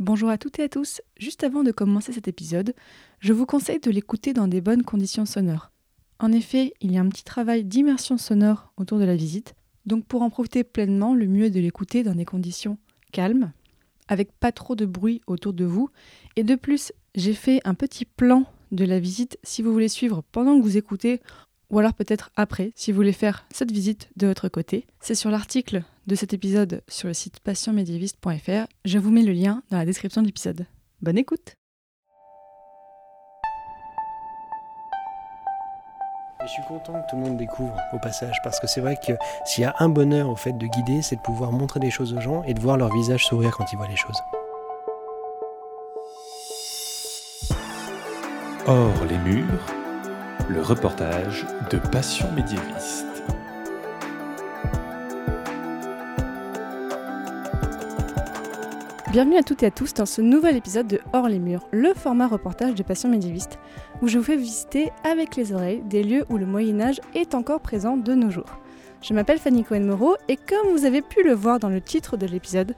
[0.00, 1.02] Bonjour à toutes et à tous.
[1.18, 2.72] Juste avant de commencer cet épisode,
[3.18, 5.72] je vous conseille de l'écouter dans des bonnes conditions sonores.
[6.20, 9.56] En effet, il y a un petit travail d'immersion sonore autour de la visite,
[9.86, 12.78] donc pour en profiter pleinement, le mieux est de l'écouter dans des conditions
[13.10, 13.50] calmes,
[14.06, 15.90] avec pas trop de bruit autour de vous.
[16.36, 20.22] Et de plus, j'ai fait un petit plan de la visite si vous voulez suivre
[20.30, 21.20] pendant que vous écoutez,
[21.70, 24.86] ou alors peut-être après si vous voulez faire cette visite de votre côté.
[25.00, 28.66] C'est sur l'article de cet épisode sur le site passionmédiéviste.fr.
[28.84, 30.66] Je vous mets le lien dans la description de l'épisode.
[31.02, 31.58] Bonne écoute
[36.48, 39.12] Je suis content que tout le monde découvre au passage, parce que c'est vrai que
[39.44, 42.14] s'il y a un bonheur au fait de guider, c'est de pouvoir montrer des choses
[42.14, 44.16] aux gens et de voir leur visage sourire quand ils voient les choses.
[48.66, 49.77] Hors les murs,
[50.48, 53.04] le reportage de Passion médiéviste.
[59.10, 61.92] Bienvenue à toutes et à tous dans ce nouvel épisode de Hors les murs, le
[61.92, 63.58] format reportage de Passion médiéviste,
[64.00, 67.34] où je vous fais visiter avec les oreilles des lieux où le Moyen Âge est
[67.34, 68.58] encore présent de nos jours.
[69.02, 72.26] Je m'appelle Fanny Cohen-Moreau et comme vous avez pu le voir dans le titre de
[72.26, 72.74] l'épisode,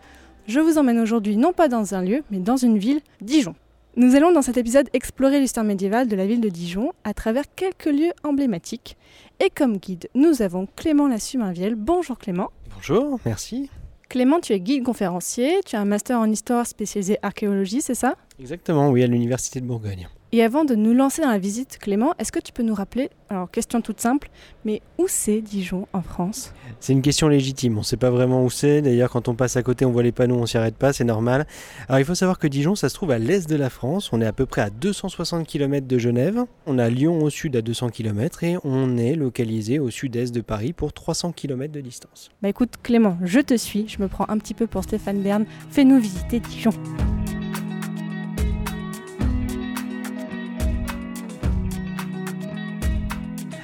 [0.48, 3.54] je vous emmène aujourd'hui non pas dans un lieu, mais dans une ville, Dijon.
[3.96, 7.52] Nous allons dans cet épisode explorer l'histoire médiévale de la ville de Dijon à travers
[7.56, 8.96] quelques lieux emblématiques.
[9.40, 11.74] Et comme guide, nous avons Clément Lassuminviel.
[11.74, 12.50] Bonjour Clément.
[12.72, 13.68] Bonjour, merci.
[14.08, 18.14] Clément, tu es guide conférencier, tu as un master en histoire spécialisé archéologie, c'est ça?
[18.38, 20.08] Exactement, oui, à l'Université de Bourgogne.
[20.32, 23.10] Et avant de nous lancer dans la visite, Clément, est-ce que tu peux nous rappeler,
[23.30, 24.30] alors question toute simple,
[24.64, 26.54] mais où c'est Dijon en France?
[26.78, 29.56] C'est une question légitime, on ne sait pas vraiment où c'est, d'ailleurs quand on passe
[29.56, 31.48] à côté on voit les panneaux, on s'y arrête pas, c'est normal.
[31.88, 34.20] Alors il faut savoir que Dijon ça se trouve à l'est de la France, on
[34.20, 37.62] est à peu près à 260 km de Genève, on a Lyon au sud à
[37.62, 42.30] 200 km et on est localisé au sud-est de Paris pour 300 km de distance.
[42.40, 45.44] Bah écoute Clément, je te suis, je me prends un petit peu pour Stéphane Bern,
[45.70, 46.70] fais-nous visiter Dijon.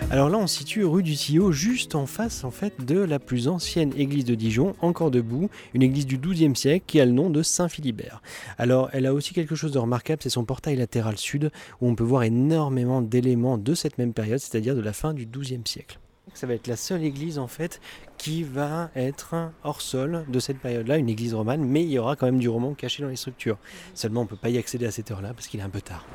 [0.08, 3.18] Alors là, on se situe rue du Tillot, juste en face en fait de la
[3.18, 7.10] plus ancienne église de Dijon, encore debout, une église du XIIe siècle qui a le
[7.10, 8.22] nom de Saint-Philibert.
[8.56, 11.50] Alors, elle a aussi quelque chose de remarquable, c'est son portail latéral sud,
[11.80, 15.26] où on peut voir énormément d'éléments de cette même période, c'est-à-dire de la fin du
[15.26, 15.98] XIIe siècle.
[16.34, 17.80] Ça va être la seule église en fait
[18.16, 19.34] qui va être
[19.64, 22.48] hors sol de cette période-là, une église romane, mais il y aura quand même du
[22.48, 23.58] roman caché dans les structures.
[23.94, 25.80] Seulement, on ne peut pas y accéder à cette heure-là parce qu'il est un peu
[25.80, 26.06] tard.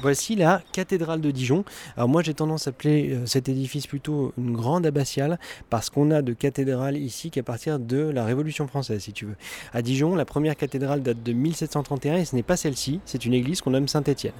[0.00, 1.64] Voici la cathédrale de Dijon.
[1.96, 6.12] Alors moi j'ai tendance à appeler euh, cet édifice plutôt une grande abbatiale parce qu'on
[6.12, 9.34] a de cathédrales ici qu'à partir de la Révolution française si tu veux.
[9.72, 13.34] À Dijon, la première cathédrale date de 1731 et ce n'est pas celle-ci, c'est une
[13.34, 14.34] église qu'on nomme Saint-Étienne.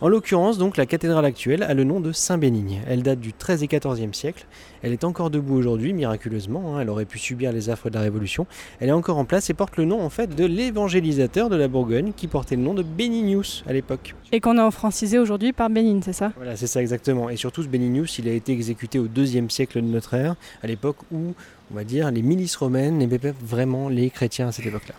[0.00, 2.82] En l'occurrence, donc, la cathédrale actuelle a le nom de Saint-Bénigne.
[2.88, 4.44] Elle date du XIIIe et XIVe siècle.
[4.82, 6.76] Elle est encore debout aujourd'hui, miraculeusement.
[6.76, 6.80] hein.
[6.80, 8.46] Elle aurait pu subir les affres de la Révolution.
[8.80, 11.68] Elle est encore en place et porte le nom en fait de l'évangélisateur de la
[11.68, 14.14] Bourgogne qui portait le nom de Benignius à l'époque.
[14.32, 16.32] Et qu'on a francisé aujourd'hui par Bénigne, c'est ça?
[16.36, 17.30] Voilà, c'est ça exactement.
[17.30, 20.66] Et surtout, ce Benignius, il a été exécuté au IIe siècle de notre ère, à
[20.66, 21.34] l'époque où,
[21.72, 24.94] on va dire, les milices romaines n'aimaient pas vraiment les chrétiens à cette époque-là.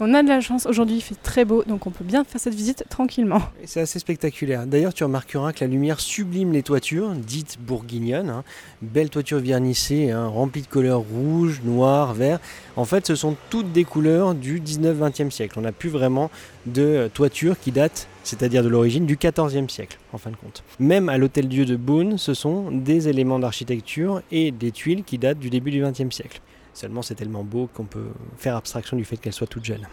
[0.00, 2.40] On a de la chance, aujourd'hui il fait très beau, donc on peut bien faire
[2.40, 3.42] cette visite tranquillement.
[3.64, 4.64] C'est assez spectaculaire.
[4.64, 8.30] D'ailleurs, tu remarqueras que la lumière sublime les toitures, dites bourguignonnes.
[8.30, 8.44] hein.
[8.80, 12.38] Belles toitures vernissées, hein, de couleurs rouge, noir, vert.
[12.76, 15.58] En fait, ce sont toutes des couleurs du 19-20e siècle.
[15.58, 16.30] On n'a plus vraiment
[16.66, 20.62] de euh, toiture qui date, c'est-à-dire de l'origine, du 14e siècle, en fin de compte.
[20.78, 25.40] Même à l'hôtel-dieu de Beaune, ce sont des éléments d'architecture et des tuiles qui datent
[25.40, 26.40] du début du 20e siècle.
[26.78, 28.06] Seulement, c'est tellement beau qu'on peut
[28.36, 29.84] faire abstraction du fait qu'elle soit toute jeune.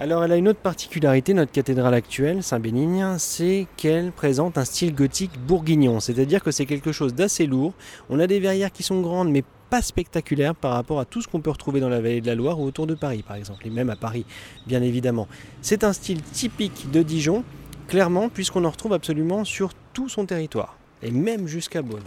[0.00, 4.94] Alors elle a une autre particularité, notre cathédrale actuelle, Saint-Bénigne, c'est qu'elle présente un style
[4.94, 7.74] gothique bourguignon, c'est-à-dire que c'est quelque chose d'assez lourd.
[8.08, 11.28] On a des verrières qui sont grandes mais pas spectaculaires par rapport à tout ce
[11.28, 13.66] qu'on peut retrouver dans la vallée de la Loire ou autour de Paris par exemple,
[13.66, 14.24] et même à Paris
[14.66, 15.28] bien évidemment.
[15.60, 17.44] C'est un style typique de Dijon,
[17.88, 22.00] clairement, puisqu'on en retrouve absolument sur tout son territoire, et même jusqu'à Beaune.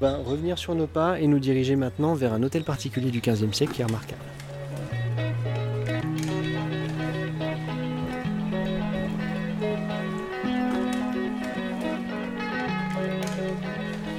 [0.00, 3.52] Ben, revenir sur nos pas et nous diriger maintenant vers un hôtel particulier du XVe
[3.52, 4.22] siècle qui est remarquable.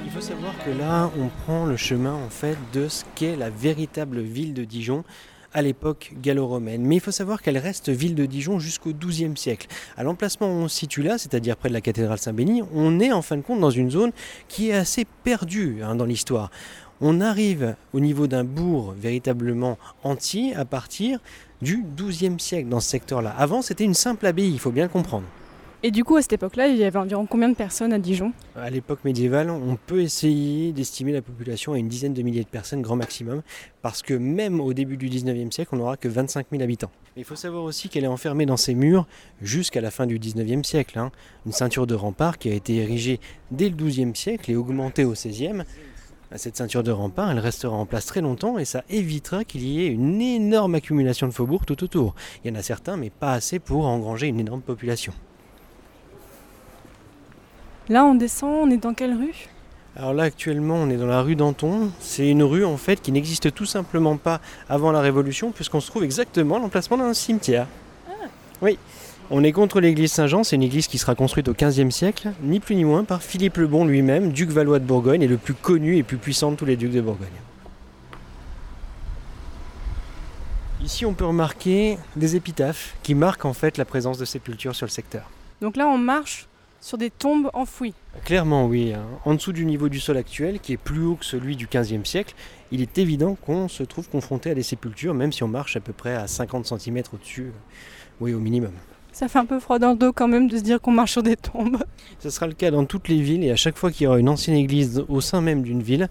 [0.04, 3.48] Il faut savoir que là, on prend le chemin en fait de ce qu'est la
[3.48, 5.02] véritable ville de Dijon
[5.52, 6.82] à l'époque gallo-romaine.
[6.82, 9.66] Mais il faut savoir qu'elle reste ville de Dijon jusqu'au XIIe siècle.
[9.96, 13.12] À l'emplacement où on se situe là, c'est-à-dire près de la cathédrale Saint-Béni, on est
[13.12, 14.12] en fin de compte dans une zone
[14.48, 16.50] qui est assez perdue hein, dans l'histoire.
[17.00, 21.18] On arrive au niveau d'un bourg véritablement entier à partir
[21.62, 23.34] du XIIe siècle dans ce secteur-là.
[23.36, 25.26] Avant, c'était une simple abbaye, il faut bien le comprendre.
[25.82, 28.34] Et du coup, à cette époque-là, il y avait environ combien de personnes à Dijon?
[28.54, 32.48] À l'époque médiévale, on peut essayer d'estimer la population à une dizaine de milliers de
[32.48, 33.40] personnes, grand maximum,
[33.80, 36.90] parce que même au début du 19e siècle, on n'aura que 25 000 habitants.
[37.16, 39.06] il faut savoir aussi qu'elle est enfermée dans ses murs
[39.40, 40.98] jusqu'à la fin du 19e siècle.
[40.98, 41.12] Hein.
[41.46, 43.18] Une ceinture de rempart qui a été érigée
[43.50, 45.64] dès le 12e siècle et augmentée au 16e.
[46.36, 49.82] Cette ceinture de rempart, elle restera en place très longtemps et ça évitera qu'il y
[49.82, 52.14] ait une énorme accumulation de faubourgs tout autour.
[52.44, 55.14] Il y en a certains, mais pas assez pour engranger une énorme population.
[57.90, 59.48] Là, on descend, on est dans quelle rue?
[59.96, 61.90] Alors là actuellement on est dans la rue d'Anton.
[61.98, 65.90] C'est une rue en fait qui n'existe tout simplement pas avant la Révolution puisqu'on se
[65.90, 67.66] trouve exactement à l'emplacement d'un cimetière.
[68.08, 68.26] Ah.
[68.62, 68.78] Oui,
[69.30, 72.60] on est contre l'église Saint-Jean, c'est une église qui sera construite au XVe siècle, ni
[72.60, 75.54] plus ni moins par Philippe le Bon lui-même, duc valois de Bourgogne et le plus
[75.54, 77.28] connu et plus puissant de tous les ducs de Bourgogne.
[80.84, 84.86] Ici on peut remarquer des épitaphes qui marquent en fait la présence de sépultures sur
[84.86, 85.28] le secteur.
[85.60, 86.46] Donc là on marche
[86.80, 87.94] sur des tombes enfouies.
[88.24, 88.92] Clairement, oui.
[88.92, 89.04] Hein.
[89.24, 92.04] En dessous du niveau du sol actuel, qui est plus haut que celui du XVe
[92.04, 92.34] siècle,
[92.72, 95.80] il est évident qu'on se trouve confronté à des sépultures, même si on marche à
[95.80, 97.52] peu près à 50 cm au-dessus,
[98.20, 98.72] oui, au minimum.
[99.12, 101.12] Ça fait un peu froid dans le dos quand même de se dire qu'on marche
[101.12, 101.78] sur des tombes.
[102.20, 104.18] Ce sera le cas dans toutes les villes et à chaque fois qu'il y aura
[104.20, 106.08] une ancienne église au sein même d'une ville,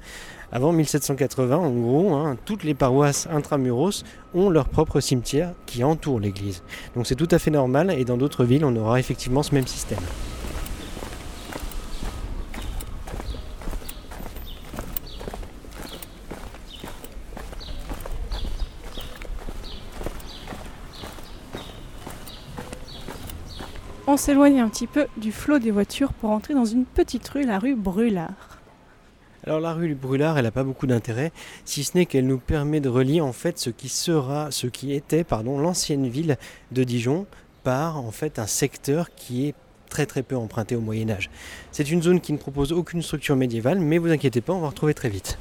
[0.51, 6.19] avant 1780 en gros, hein, toutes les paroisses intramuros ont leur propre cimetière qui entoure
[6.19, 6.61] l'église.
[6.95, 9.67] Donc c'est tout à fait normal et dans d'autres villes on aura effectivement ce même
[9.67, 9.99] système.
[24.11, 27.43] On s'éloigne un petit peu du flot des voitures pour entrer dans une petite rue,
[27.43, 28.57] la rue Brûlard.
[29.45, 31.31] Alors la rue Brûlard, elle n'a pas beaucoup d'intérêt,
[31.63, 34.93] si ce n'est qu'elle nous permet de relier en fait ce qui sera, ce qui
[34.93, 36.39] était, pardon, l'ancienne ville
[36.71, 37.27] de Dijon
[37.63, 39.53] par en fait un secteur qui est
[39.89, 41.29] très très peu emprunté au Moyen Âge.
[41.71, 44.69] C'est une zone qui ne propose aucune structure médiévale, mais vous inquiétez pas, on va
[44.69, 45.37] retrouver très vite.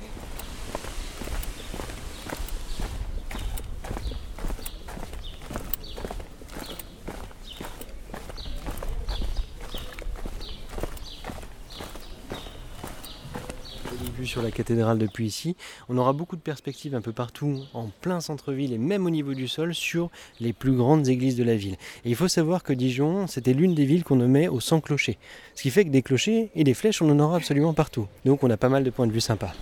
[14.28, 15.56] Sur la cathédrale depuis ici,
[15.88, 19.34] on aura beaucoup de perspectives un peu partout, en plein centre-ville et même au niveau
[19.34, 21.76] du sol, sur les plus grandes églises de la ville.
[22.04, 25.18] Et il faut savoir que Dijon, c'était l'une des villes qu'on nommait au sans clocher.
[25.54, 28.06] Ce qui fait que des clochers et des flèches, on en aura absolument partout.
[28.24, 29.54] Donc on a pas mal de points de vue sympas.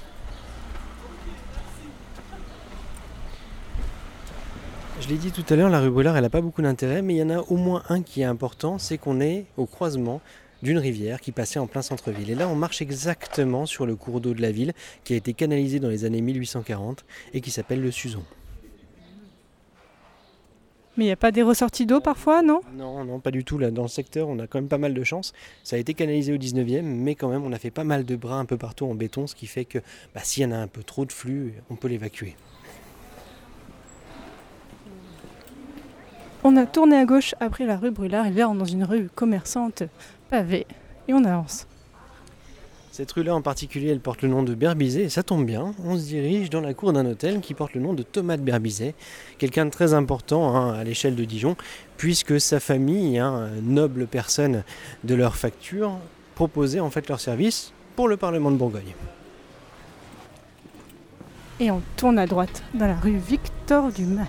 [5.01, 7.15] Je l'ai dit tout à l'heure, la rue Brûlard, elle n'a pas beaucoup d'intérêt, mais
[7.15, 10.21] il y en a au moins un qui est important, c'est qu'on est au croisement
[10.63, 12.31] d'une rivière qui passait en plein centre-ville.
[12.31, 14.73] Et là, on marche exactement sur le cours d'eau de la ville
[15.05, 17.05] qui a été canalisé dans les années 1840
[17.35, 18.25] et qui s'appelle le Suzon.
[20.97, 22.63] Mais il n'y a pas des ressorties d'eau parfois, non?
[22.73, 23.59] Non, non, pas du tout.
[23.59, 25.35] Là, dans le secteur, on a quand même pas mal de chance.
[25.63, 28.17] Ça a été canalisé au 19e, mais quand même, on a fait pas mal de
[28.17, 29.79] bras un peu partout en béton, ce qui fait que
[30.15, 32.35] bah, s'il y en a un peu trop de flux, on peut l'évacuer.
[36.45, 38.85] On a tourné à gauche après la rue Brûlard et là, on est dans une
[38.85, 39.83] rue commerçante
[40.31, 40.67] pavé
[41.09, 41.67] et on avance.
[42.97, 45.99] Cette rue-là en particulier, elle porte le nom de Berbizet et ça tombe bien, on
[45.99, 48.95] se dirige dans la cour d'un hôtel qui porte le nom de Thomas de Berbizet,
[49.37, 51.57] quelqu'un de très important hein, à l'échelle de Dijon,
[51.99, 54.65] puisque sa famille, hein, noble personne
[55.05, 55.99] de leur facture,
[56.37, 58.95] proposait en fait leur service pour le Parlement de Bourgogne.
[61.61, 64.29] Et on tourne à droite dans la rue Victor Dumas.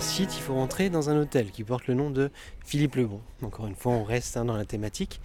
[0.00, 2.30] Site, il faut rentrer dans un hôtel qui porte le nom de
[2.64, 3.20] Philippe Lebon.
[3.42, 5.20] Encore une fois, on reste hein, dans la thématique.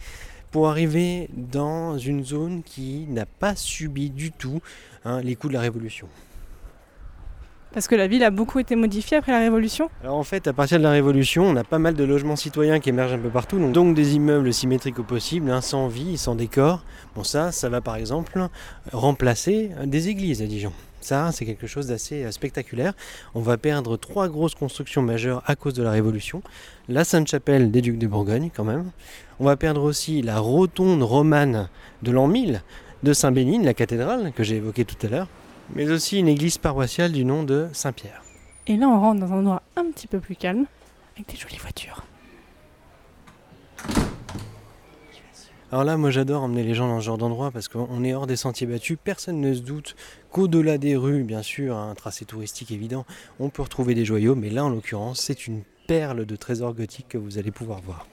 [0.51, 4.62] Pour arriver dans une zone qui n'a pas subi du tout
[5.03, 6.08] hein, les coups de la Révolution.
[7.74, 9.89] Parce que la ville a beaucoup été modifiée après la Révolution?
[10.01, 12.79] Alors en fait, à partir de la Révolution, on a pas mal de logements citoyens
[12.79, 13.60] qui émergent un peu partout.
[13.60, 16.86] Donc, des immeubles symétriques au possible, hein, sans vie, sans décor.
[17.15, 18.48] Bon ça, ça va par exemple
[18.94, 20.72] remplacer des églises à Dijon.
[21.06, 22.94] Ça, c'est quelque chose d'assez euh, spectaculaire.
[23.36, 26.42] On va perdre trois grosses constructions majeures à cause de la Révolution.
[26.90, 28.90] La Sainte-Chapelle des Ducs de Bourgogne, quand même.
[29.40, 31.70] On va perdre aussi la rotonde romane
[32.02, 32.64] de l'an 1000
[33.04, 35.28] de Saint-Bénigne, la cathédrale que j'ai évoquée tout à l'heure,
[35.76, 38.24] mais aussi une église paroissiale du nom de Saint-Pierre.
[38.66, 40.66] Et là, on rentre dans un endroit un petit peu plus calme,
[41.16, 42.04] avec des jolies voitures.
[45.75, 48.27] Alors là, moi j'adore emmener les gens dans ce genre d'endroit parce qu'on est hors
[48.27, 48.98] des sentiers battus.
[49.03, 49.98] Personne ne se doute
[50.32, 53.05] qu'au-delà des rues, bien sûr, un tracé touristique évident,
[53.41, 54.36] on peut retrouver des joyaux.
[54.36, 58.08] Mais là, en l'occurrence, c'est une perle de trésors gothiques que vous allez pouvoir voir.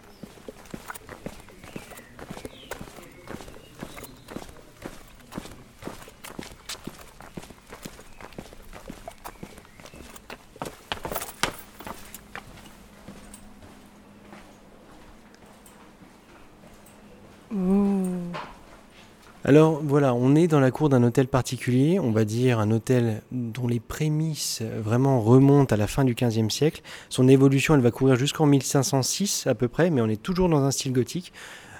[19.52, 23.20] Alors voilà, on est dans la cour d'un hôtel particulier, on va dire un hôtel
[23.32, 26.80] dont les prémices vraiment remontent à la fin du XVe siècle.
[27.10, 30.62] Son évolution, elle va courir jusqu'en 1506 à peu près, mais on est toujours dans
[30.64, 31.34] un style gothique.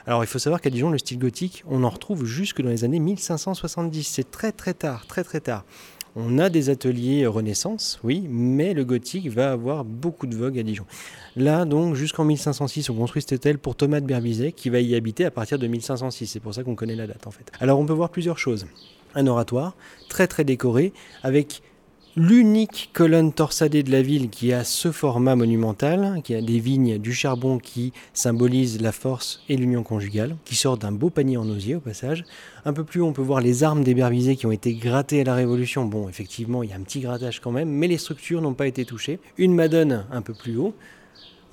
[0.06, 2.84] Alors il faut savoir qu'à Dijon, le style gothique, on en retrouve jusque dans les
[2.84, 4.04] années 1570.
[4.04, 5.64] C'est très très tard, très très tard.
[6.14, 10.62] On a des ateliers Renaissance, oui, mais le gothique va avoir beaucoup de vogue à
[10.62, 10.84] Dijon.
[11.36, 14.94] Là, donc, jusqu'en 1506, on construit cet hôtel pour Thomas de Berbizet, qui va y
[14.94, 16.26] habiter à partir de 1506.
[16.26, 17.50] C'est pour ça qu'on connaît la date, en fait.
[17.60, 18.66] Alors, on peut voir plusieurs choses.
[19.14, 19.74] Un oratoire,
[20.10, 20.92] très très décoré,
[21.22, 21.62] avec
[22.14, 26.98] l'unique colonne torsadée de la ville qui a ce format monumental, qui a des vignes,
[26.98, 31.48] du charbon qui symbolise la force et l'union conjugale, qui sort d'un beau panier en
[31.48, 32.24] osier au passage.
[32.64, 35.22] Un peu plus haut, on peut voir les armes des Berbisés qui ont été grattées
[35.22, 35.86] à la Révolution.
[35.86, 38.66] Bon, effectivement, il y a un petit grattage quand même, mais les structures n'ont pas
[38.66, 39.18] été touchées.
[39.38, 40.74] Une madone un peu plus haut,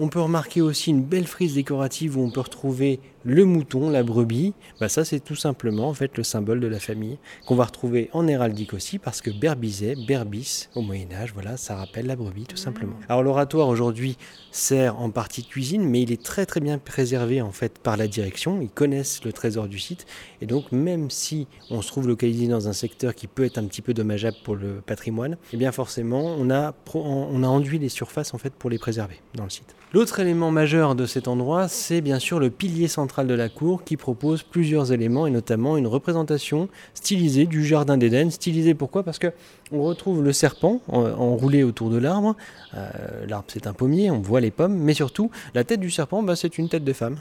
[0.01, 4.03] on peut remarquer aussi une belle frise décorative où on peut retrouver le mouton, la
[4.03, 4.53] brebis.
[4.79, 8.09] Bah ça, c'est tout simplement en fait le symbole de la famille qu'on va retrouver
[8.13, 12.45] en héraldique aussi parce que Berbizet, Berbis au Moyen Âge, voilà, ça rappelle la brebis
[12.45, 12.95] tout simplement.
[13.07, 14.17] Alors l'oratoire aujourd'hui
[14.51, 17.97] sert en partie de cuisine, mais il est très très bien préservé en fait par
[17.97, 18.61] la direction.
[18.61, 20.05] Ils connaissent le trésor du site
[20.41, 23.65] et donc même si on se trouve localisé dans un secteur qui peut être un
[23.65, 27.89] petit peu dommageable pour le patrimoine, eh bien forcément on a on a enduit les
[27.89, 29.75] surfaces en fait pour les préserver dans le site.
[29.91, 33.83] L'autre élément majeur de cet endroit, c'est bien sûr le pilier central de la cour
[33.83, 38.29] qui propose plusieurs éléments et notamment une représentation stylisée du jardin d'Éden.
[38.29, 39.03] Stylisée pourquoi?
[39.03, 39.27] Parce que
[39.71, 42.35] on retrouve le serpent enroulé autour de l'arbre.
[42.75, 42.89] Euh,
[43.27, 46.35] l'arbre c'est un pommier, on voit les pommes, mais surtout la tête du serpent, bah,
[46.35, 47.17] c'est une tête de femme.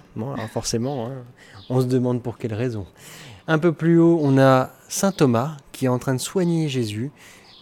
[0.53, 1.13] Forcément, hein,
[1.71, 2.87] on se demande pour quelle raison.
[3.47, 7.11] Un peu plus haut, on a Saint Thomas qui est en train de soigner Jésus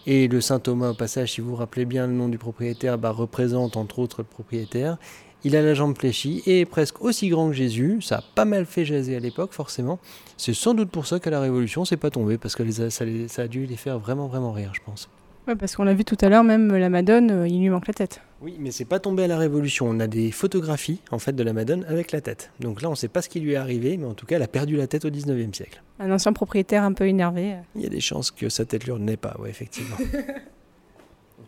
[0.09, 2.97] et le saint Thomas, au passage, si vous vous rappelez bien le nom du propriétaire,
[2.97, 4.97] bah, représente entre autres le propriétaire.
[5.43, 8.01] Il a la jambe fléchie et est presque aussi grand que Jésus.
[8.01, 9.99] Ça a pas mal fait jaser à l'époque, forcément.
[10.35, 13.41] C'est sans doute pour ça qu'à la Révolution, c'est pas tombé, parce que ça, ça
[13.41, 15.09] a dû les faire vraiment, vraiment rire, je pense.
[15.47, 17.87] Ouais, parce qu'on l'a vu tout à l'heure, même la Madone, euh, il lui manque
[17.87, 18.19] la tête.
[18.41, 19.87] Oui, mais c'est pas tombé à la Révolution.
[19.87, 22.51] On a des photographies en fait de la Madone avec la tête.
[22.59, 24.35] Donc là, on ne sait pas ce qui lui est arrivé, mais en tout cas,
[24.35, 25.81] elle a perdu la tête au 19e siècle.
[25.99, 27.55] Un ancien propriétaire un peu énervé.
[27.75, 29.95] Il y a des chances que sa tête lui n'est pas, oui, effectivement.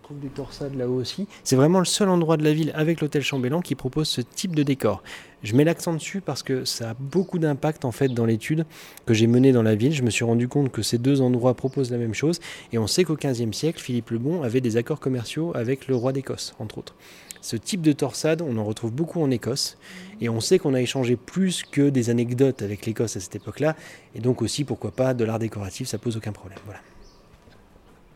[0.09, 1.27] trouve des torsades là-haut aussi.
[1.43, 4.55] C'est vraiment le seul endroit de la ville avec l'hôtel Chambellan qui propose ce type
[4.55, 5.03] de décor.
[5.43, 8.65] Je mets l'accent dessus parce que ça a beaucoup d'impact en fait dans l'étude
[9.05, 9.93] que j'ai menée dans la ville.
[9.93, 12.39] Je me suis rendu compte que ces deux endroits proposent la même chose
[12.73, 15.95] et on sait qu'au XVe siècle, Philippe le Bon avait des accords commerciaux avec le
[15.95, 16.95] roi d'Écosse, entre autres.
[17.41, 19.77] Ce type de torsade, on en retrouve beaucoup en Écosse
[20.21, 23.75] et on sait qu'on a échangé plus que des anecdotes avec l'Écosse à cette époque-là
[24.15, 26.59] et donc aussi pourquoi pas de l'art décoratif, ça pose aucun problème.
[26.65, 26.81] Voilà.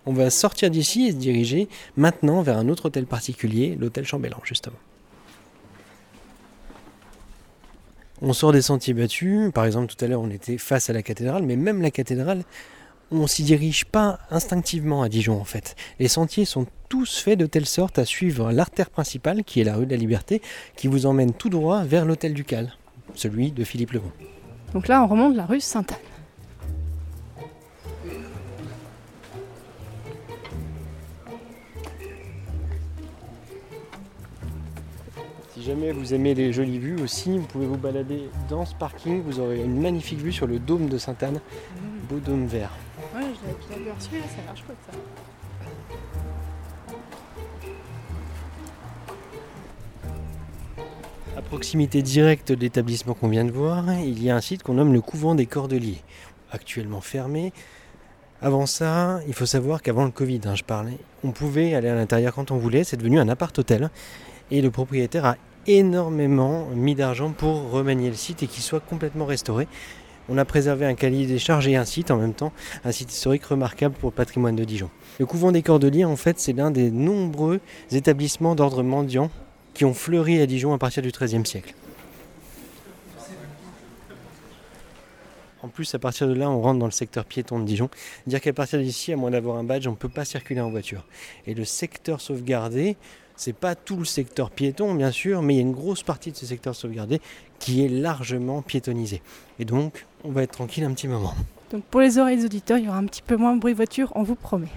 [0.05, 4.39] On va sortir d'ici et se diriger maintenant vers un autre hôtel particulier, l'hôtel Chambellan,
[4.43, 4.75] justement.
[8.21, 11.03] On sort des sentiers battus, par exemple tout à l'heure on était face à la
[11.03, 12.43] cathédrale, mais même la cathédrale,
[13.11, 15.75] on s'y dirige pas instinctivement à Dijon en fait.
[15.99, 19.75] Les sentiers sont tous faits de telle sorte à suivre l'artère principale, qui est la
[19.75, 20.41] rue de la Liberté,
[20.77, 22.73] qui vous emmène tout droit vers l'hôtel ducal,
[23.13, 24.11] celui de Philippe le Bon.
[24.73, 26.12] Donc là on remonte la rue Sainte-Anne.
[35.63, 39.23] Si jamais vous aimez les jolies vues aussi, vous pouvez vous balader dans ce parking.
[39.23, 41.35] Vous aurez une magnifique vue sur le dôme de Sainte-Anne.
[41.35, 41.99] Mmh.
[42.09, 42.69] Beau dôme vert.
[43.15, 44.97] Ouais, je l'avais bien reçu, ça a l'air chouette ça.
[51.37, 54.73] À proximité directe de l'établissement qu'on vient de voir, il y a un site qu'on
[54.73, 56.01] nomme le couvent des Cordeliers,
[56.51, 57.53] actuellement fermé.
[58.41, 61.95] Avant ça, il faut savoir qu'avant le Covid, hein, je parlais, on pouvait aller à
[61.95, 63.89] l'intérieur quand on voulait, c'est devenu un appart-hôtel.
[64.51, 69.25] Et le propriétaire a énormément mis d'argent pour remanier le site et qu'il soit complètement
[69.25, 69.67] restauré.
[70.29, 72.53] On a préservé un cahier des charges et un site en même temps,
[72.85, 74.89] un site historique remarquable pour le patrimoine de Dijon.
[75.19, 77.59] Le couvent des Cordeliers, en fait, c'est l'un des nombreux
[77.91, 79.29] établissements d'ordre mendiant
[79.73, 81.73] qui ont fleuri à Dijon à partir du XIIIe siècle.
[85.61, 87.89] En plus, à partir de là, on rentre dans le secteur piéton de Dijon.
[88.27, 90.69] Dire qu'à partir d'ici, à moins d'avoir un badge, on ne peut pas circuler en
[90.69, 91.05] voiture.
[91.47, 92.97] Et le secteur sauvegardé,
[93.35, 96.31] c'est pas tout le secteur piéton, bien sûr, mais il y a une grosse partie
[96.31, 97.19] de ce secteur sauvegardé
[97.59, 99.21] qui est largement piétonnisé.
[99.59, 101.33] Et donc, on va être tranquille un petit moment.
[101.71, 103.73] Donc, pour les oreilles des auditeurs, il y aura un petit peu moins de bruit
[103.73, 104.67] de voiture, on vous promet.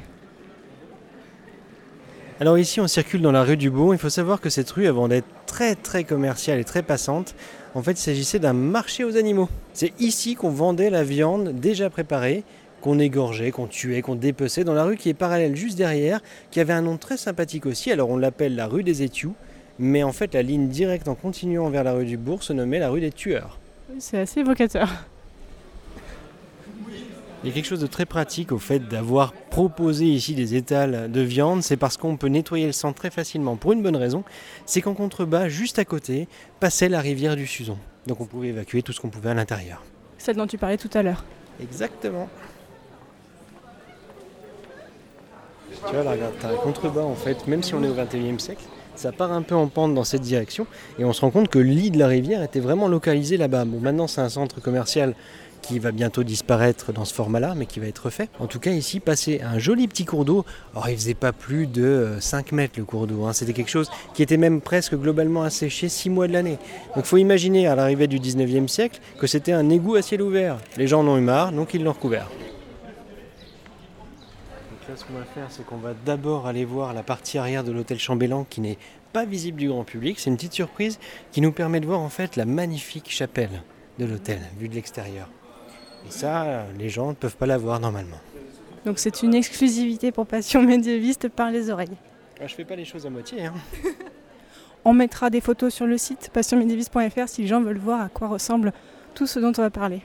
[2.39, 3.95] Alors ici, on circule dans la rue du Beau.
[3.95, 7.35] Il faut savoir que cette rue, avant d'être très très commerciale et très passante,
[7.75, 9.49] en fait, il s'agissait d'un marché aux animaux.
[9.73, 12.45] C'est ici qu'on vendait la viande déjà préparée
[12.87, 16.21] qu'on égorgeait, qu'on tuait, qu'on dépeçait dans la rue qui est parallèle juste derrière,
[16.53, 17.91] qui avait un nom très sympathique aussi.
[17.91, 19.35] Alors on l'appelle la rue des Étious,
[19.81, 22.79] mais en fait la ligne directe en continuant vers la rue du Bourg se nommait
[22.79, 23.59] la rue des Tueurs.
[23.99, 24.89] C'est assez évocateur.
[27.43, 31.11] Il y a quelque chose de très pratique au fait d'avoir proposé ici des étals
[31.11, 34.23] de viande, c'est parce qu'on peut nettoyer le sang très facilement pour une bonne raison,
[34.65, 36.29] c'est qu'en contrebas, juste à côté,
[36.61, 37.79] passait la rivière du Suzon.
[38.07, 39.83] Donc on pouvait évacuer tout ce qu'on pouvait à l'intérieur.
[40.19, 41.25] Celle dont tu parlais tout à l'heure.
[41.61, 42.29] Exactement.
[45.87, 48.63] Tu vois, là, t'as un contrebas en fait, même si on est au 21e siècle,
[48.95, 50.67] ça part un peu en pente dans cette direction
[50.99, 53.65] et on se rend compte que le lit de la rivière était vraiment localisé là-bas.
[53.65, 55.15] Maintenant c'est un centre commercial
[55.63, 58.29] qui va bientôt disparaître dans ce format-là, mais qui va être refait.
[58.39, 60.45] En tout cas, ici, passer un joli petit cours d'eau.
[60.73, 63.25] Alors, il faisait pas plus de 5 euh, mètres le cours d'eau.
[63.25, 63.33] Hein.
[63.33, 66.59] C'était quelque chose qui était même presque globalement asséché 6 mois de l'année.
[66.95, 70.59] Donc, faut imaginer à l'arrivée du 19e siècle que c'était un égout à ciel ouvert.
[70.77, 72.29] Les gens en ont eu marre, donc ils l'ont recouvert.
[74.89, 77.73] Là, ce qu'on va faire, c'est qu'on va d'abord aller voir la partie arrière de
[77.73, 78.79] l'hôtel Chambellan qui n'est
[79.13, 80.21] pas visible du grand public.
[80.21, 81.01] C'est une petite surprise
[81.33, 83.63] qui nous permet de voir en fait la magnifique chapelle
[83.99, 85.29] de l'hôtel vue de l'extérieur.
[86.07, 88.19] Et ça, les gens ne peuvent pas l'avoir normalement.
[88.85, 91.97] Donc c'est une exclusivité pour Passion médiéviste par les oreilles.
[92.41, 93.47] Ah, je fais pas les choses à moitié.
[93.47, 93.55] Hein.
[94.85, 98.29] on mettra des photos sur le site passionmédiéviste.fr si les gens veulent voir à quoi
[98.29, 98.73] ressemble
[99.15, 100.03] tout ce dont on va parler.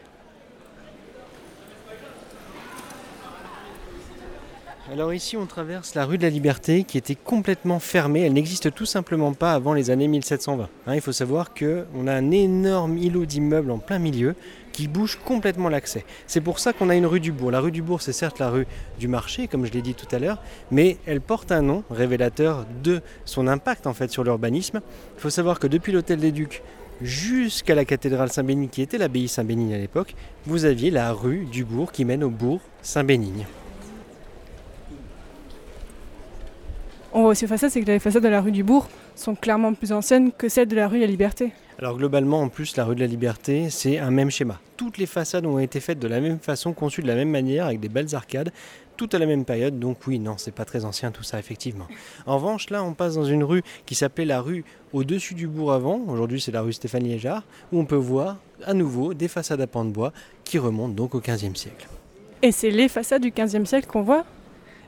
[4.91, 8.73] Alors ici on traverse la rue de la Liberté qui était complètement fermée, elle n'existe
[8.73, 10.67] tout simplement pas avant les années 1720.
[10.85, 14.35] Hein, il faut savoir qu'on a un énorme îlot d'immeubles en plein milieu
[14.73, 16.03] qui bouge complètement l'accès.
[16.27, 17.51] C'est pour ça qu'on a une rue du Bourg.
[17.51, 18.67] La rue du Bourg, c'est certes la rue
[18.99, 22.65] du marché, comme je l'ai dit tout à l'heure, mais elle porte un nom révélateur
[22.83, 24.81] de son impact en fait sur l'urbanisme.
[25.15, 26.63] Il faut savoir que depuis l'hôtel des Ducs
[27.01, 31.63] jusqu'à la cathédrale Saint-Bénigne, qui était l'abbaye Saint-Bénigne à l'époque, vous aviez la rue du
[31.63, 33.45] Bourg qui mène au bourg Saint-Bénigne.
[37.13, 39.73] On voit aussi ça, c'est que les façades de la rue du Bourg sont clairement
[39.73, 41.51] plus anciennes que celles de la rue La Liberté.
[41.77, 44.61] Alors globalement, en plus, la rue de la Liberté, c'est un même schéma.
[44.77, 47.65] Toutes les façades ont été faites de la même façon, conçues de la même manière,
[47.65, 48.53] avec des belles arcades,
[48.95, 49.77] tout à la même période.
[49.77, 51.87] Donc oui, non, c'est pas très ancien tout ça, effectivement.
[52.25, 55.73] En revanche, là, on passe dans une rue qui s'appelait la rue au-dessus du bourg
[55.73, 55.99] avant.
[56.07, 59.67] Aujourd'hui, c'est la rue Stéphanie Léjard, où on peut voir à nouveau des façades à
[59.67, 60.13] pans de bois
[60.45, 61.89] qui remontent donc au XVe siècle.
[62.41, 64.23] Et c'est les façades du XVe siècle qu'on voit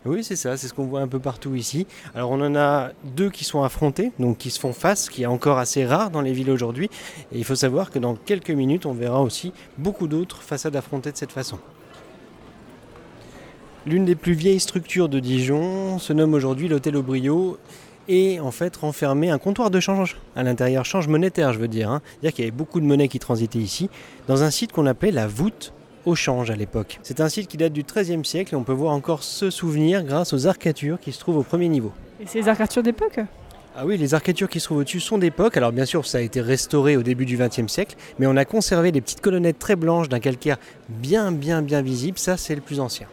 [0.06, 1.88] oui, c'est ça, c'est ce qu'on voit un peu partout ici.
[2.14, 5.28] Alors on en a deux qui sont affrontés, donc qui se font face, qui est
[5.28, 6.90] encore assez rare dans les villes aujourd'hui.
[7.32, 11.12] Et il faut savoir que dans quelques minutes, on verra aussi beaucoup d'autres façades affrontées
[11.12, 11.58] de cette façon.
[13.86, 17.58] L'une des plus vieilles structures de Dijon se nomme aujourd'hui l'hôtel Aubrio
[18.08, 21.90] et en fait renfermé un comptoir de change à l'intérieur, change monétaire je veux dire.
[21.90, 22.02] Hein.
[22.06, 23.90] C'est-à-dire qu'il y avait beaucoup de monnaie qui transitait ici,
[24.28, 25.74] dans un site qu'on appelait la voûte
[26.06, 27.00] au change à l'époque.
[27.04, 30.04] C'est un site qui date du XIIIe siècle et on peut voir encore ce souvenir
[30.04, 31.92] grâce aux arcatures qui se trouvent au premier niveau.
[32.22, 33.20] Et ces arcatures d'époque
[33.76, 35.58] ah oui, les arcatures qui se trouvent au-dessus sont d'époque.
[35.58, 38.46] Alors bien sûr, ça a été restauré au début du XXe siècle, mais on a
[38.46, 40.58] conservé des petites colonnettes très blanches d'un calcaire
[40.90, 42.20] bien bien bien visible.
[42.20, 43.08] Ça, c'est le plus ancien.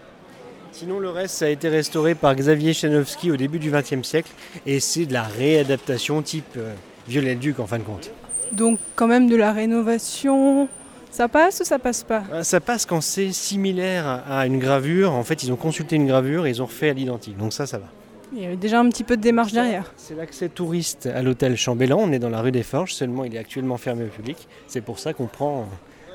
[0.72, 4.30] Sinon, le reste, ça a été restauré par Xavier Chanowski au début du XXe siècle,
[4.66, 6.74] et c'est de la réadaptation type euh,
[7.08, 8.10] Violet-le-Duc en fin de compte.
[8.52, 10.68] Donc quand même de la rénovation
[11.10, 12.22] ça passe ou ça passe pas?
[12.32, 15.12] Euh, Ça passe quand c'est similaire à une gravure.
[15.12, 17.36] En fait, ils ont consulté une gravure et ils ont refait à l'identique.
[17.36, 17.86] Donc ça, ça va.
[18.32, 19.92] Il y a déjà un petit peu de démarche derrière.
[19.96, 21.98] C'est l'accès touriste à l'hôtel Chambellan.
[22.00, 24.46] On est dans la rue des Forges, seulement il est actuellement fermé au public.
[24.68, 25.68] C'est pour ça qu'on prend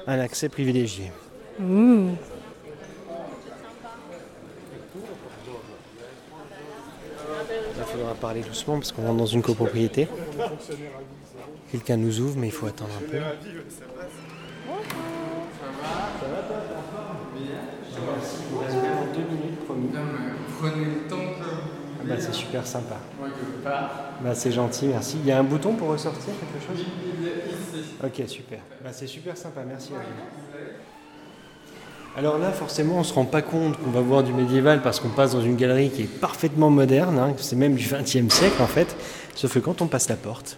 [0.08, 1.12] un accès privilégié.
[7.78, 10.08] Il faudra parler doucement parce qu'on rentre dans une copropriété.
[11.72, 13.18] Quelqu'un nous ouvre, mais il faut attendre un peu.
[20.60, 21.50] Prenez le temps que.
[22.02, 22.98] Ah bah, c'est super sympa.
[24.24, 25.18] Bah, c'est gentil, merci.
[25.22, 26.86] Il y a un bouton pour ressortir quelque chose?
[28.04, 28.60] Ok, super.
[28.84, 29.98] Bah, c'est super sympa, merci vous.
[32.18, 35.02] Alors là, forcément, on ne se rend pas compte qu'on va voir du médiéval parce
[35.02, 37.34] qu'on passe dans une galerie qui est parfaitement moderne, hein.
[37.38, 38.96] c'est même du XXe siècle en fait,
[39.36, 40.58] sauf que quand on passe la porte,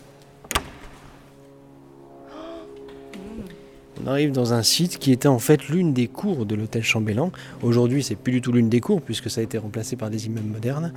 [4.07, 7.31] arrive dans un site qui était en fait l'une des cours de l'hôtel Chambellan.
[7.61, 10.27] Aujourd'hui, c'est plus du tout l'une des cours puisque ça a été remplacé par des
[10.27, 10.93] immeubles modernes.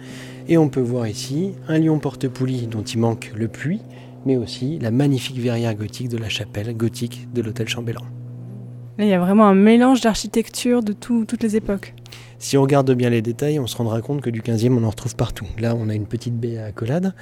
[0.49, 3.81] Et on peut voir ici un lion porte-poulie dont il manque le puits,
[4.27, 8.03] mais aussi la magnifique verrière gothique de la chapelle gothique de l'hôtel Chambellan.
[8.99, 11.95] Là, il y a vraiment un mélange d'architecture de toutes les époques.
[12.39, 14.91] Si on regarde bien les détails, on se rendra compte que du 15e, on en
[14.91, 15.47] retrouve partout.
[15.59, 17.15] Là, on a une petite baie à accolade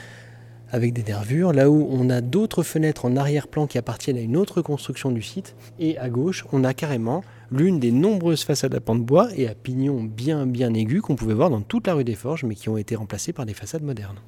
[0.71, 4.37] avec des nervures, là où on a d'autres fenêtres en arrière-plan qui appartiennent à une
[4.37, 8.81] autre construction du site, et à gauche, on a carrément l'une des nombreuses façades à
[8.81, 11.95] pans de bois et à pignons bien bien aigus qu'on pouvait voir dans toute la
[11.95, 14.19] rue des Forges, mais qui ont été remplacées par des façades modernes.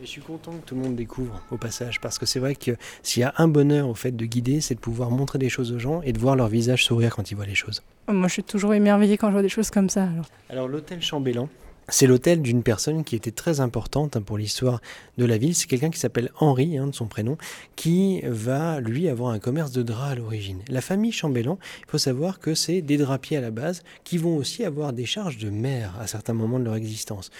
[0.00, 2.56] Et je suis content que tout le monde découvre au passage, parce que c'est vrai
[2.56, 2.72] que
[3.04, 5.70] s'il y a un bonheur au fait de guider, c'est de pouvoir montrer des choses
[5.70, 7.84] aux gens et de voir leur visage sourire quand ils voient les choses.
[8.08, 10.02] Moi, je suis toujours émerveillée quand je vois des choses comme ça.
[10.02, 11.48] Alors, alors l'hôtel Chambellan,
[11.88, 14.80] c'est l'hôtel d'une personne qui était très importante hein, pour l'histoire
[15.18, 15.54] de la ville.
[15.54, 17.36] C'est quelqu'un qui s'appelle Henri, hein, de son prénom,
[17.76, 20.60] qui va, lui, avoir un commerce de draps à l'origine.
[20.68, 24.36] La famille Chambellan, il faut savoir que c'est des drapiers à la base qui vont
[24.36, 27.30] aussi avoir des charges de maire à certains moments de leur existence.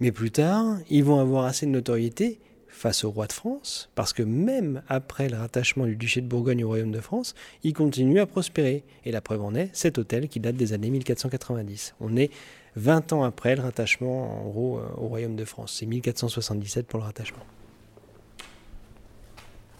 [0.00, 4.14] Mais plus tard, ils vont avoir assez de notoriété face au roi de France, parce
[4.14, 8.20] que même après le rattachement du duché de Bourgogne au royaume de France, il continue
[8.20, 8.84] à prospérer.
[9.04, 11.94] Et la preuve en est cet hôtel qui date des années 1490.
[12.00, 12.30] On est
[12.76, 15.76] 20 ans après le rattachement en gros euh, au royaume de France.
[15.78, 17.44] C'est 1477 pour le rattachement.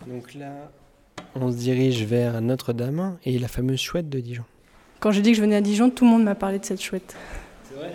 [0.07, 0.71] Donc là,
[1.35, 4.45] on se dirige vers Notre-Dame et la fameuse chouette de Dijon.
[4.99, 6.83] Quand j'ai dit que je venais à Dijon, tout le monde m'a parlé de cette
[6.83, 7.17] chouette.
[7.69, 7.93] C'est vrai?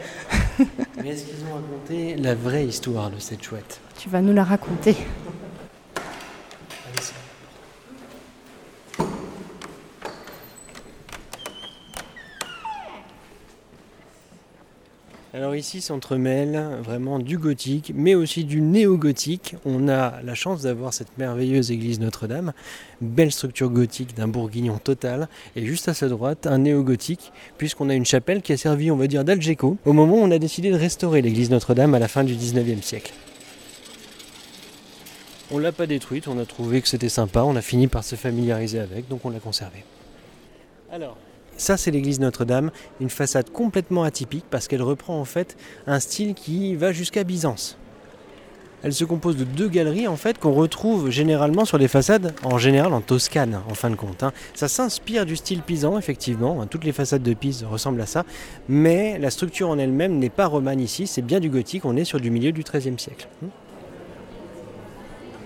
[1.04, 3.80] Mais est-ce qu'ils ont raconté la vraie histoire de cette chouette?
[3.98, 4.96] Tu vas nous la raconter.
[15.36, 19.58] Alors ici s'entremêle vraiment du gothique, mais aussi du néo-gothique.
[19.65, 22.54] On a la chance d'avoir cette merveilleuse église Notre-Dame,
[23.02, 27.95] belle structure gothique d'un bourguignon total, et juste à sa droite, un néo-gothique, puisqu'on a
[27.95, 30.71] une chapelle qui a servi, on va dire, d'algeco, au moment où on a décidé
[30.71, 33.12] de restaurer l'église Notre-Dame à la fin du 19e siècle.
[35.52, 38.15] On l'a pas détruite, on a trouvé que c'était sympa, on a fini par se
[38.15, 39.84] familiariser avec, donc on l'a conservée.
[40.93, 41.17] Alors,
[41.58, 45.56] ça, c'est l'église Notre-Dame, une façade complètement atypique parce qu'elle reprend en fait
[45.88, 47.78] un style qui va jusqu'à Byzance.
[48.84, 52.60] Elle se compose de deux galeries en fait qu'on retrouve généralement sur les façades, en
[52.60, 54.22] général en Toscane en fin de compte.
[54.22, 54.32] Hein.
[54.54, 56.68] Ça s'inspire du style pisan effectivement, hein.
[56.68, 58.26] toutes les façades de Pise ressemblent à ça,
[58.70, 62.04] mais la structure en elle-même n'est pas romane ici, c'est bien du gothique, on est
[62.04, 63.28] sur du milieu du XIIIe siècle.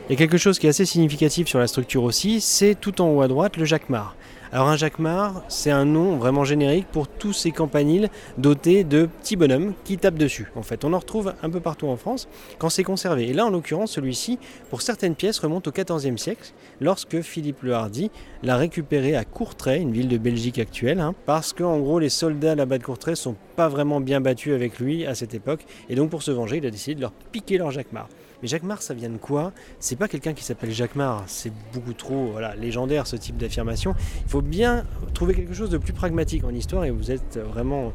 [0.10, 3.00] Il y a quelque chose qui est assez significatif sur la structure aussi, c'est tout
[3.00, 4.16] en haut à droite le jacquemart.
[4.52, 8.10] Alors un jacquemart, c'est un nom vraiment générique pour tous ces campaniles
[8.40, 10.52] dotés de petits bonhommes qui tapent dessus.
[10.56, 13.28] En fait, on en retrouve un peu partout en France quand c'est conservé.
[13.28, 14.40] Et là, en l'occurrence, celui-ci,
[14.72, 18.10] pour certaines pièces, remonte au XIVe siècle, lorsque Philippe le Hardy
[18.42, 22.56] l'a récupéré à Courtrai, une ville de Belgique actuelle, hein, parce qu'en gros, les soldats
[22.56, 26.10] là-bas de Courtrai sont pas vraiment bien battus avec lui à cette époque, et donc
[26.10, 28.10] pour se venger, il a décidé de leur piquer leur jacquemart.
[28.42, 29.52] Mais Jacquemart, ça vient de quoi?
[29.80, 33.96] C'est pas quelqu'un qui s'appelle Jacquemart, c'est beaucoup trop voilà, légendaire ce type d'affirmation.
[34.24, 37.94] Il faut bien trouver quelque chose de plus pragmatique en histoire et vous êtes vraiment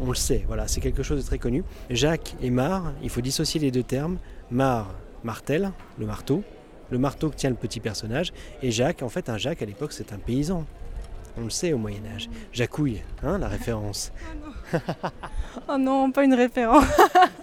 [0.00, 1.62] on le sait, voilà, c'est quelque chose de très connu.
[1.90, 4.18] Jacques et Mar, il faut dissocier les deux termes.
[4.50, 6.42] Mar, martel, le marteau,
[6.90, 9.92] le marteau que tient le petit personnage, et Jacques, en fait, un Jacques à l'époque,
[9.92, 10.64] c'est un paysan.
[11.36, 12.28] On le sait au Moyen Âge.
[12.52, 14.12] Jacouille, hein, la référence.
[15.68, 16.84] oh non, pas une référence.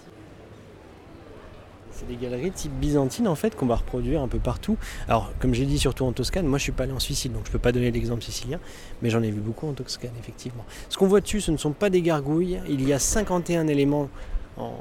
[1.98, 4.76] C'est des galeries type byzantine en fait qu'on va reproduire un peu partout.
[5.08, 7.42] Alors comme j'ai dit surtout en Toscane, moi je suis pas allé en Sicile donc
[7.46, 8.60] je peux pas donner l'exemple sicilien,
[9.02, 10.64] mais j'en ai vu beaucoup en Toscane effectivement.
[10.90, 14.08] Ce qu'on voit dessus ce ne sont pas des gargouilles, il y a 51 éléments
[14.58, 14.74] en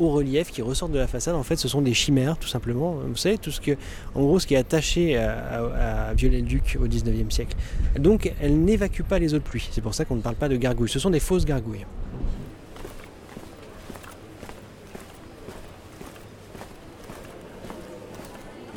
[0.00, 1.34] haut relief qui ressortent de la façade.
[1.34, 2.98] En fait, ce sont des chimères, tout simplement.
[3.04, 3.72] Vous savez, tout ce que,
[4.14, 7.56] en gros, ce qui est attaché à, à, Viollet-le-Duc au 19e siècle.
[7.98, 9.68] Donc, elle n'évacue pas les eaux de pluie.
[9.72, 10.88] C'est pour ça qu'on ne parle pas de gargouilles.
[10.88, 11.84] Ce sont des fausses gargouilles.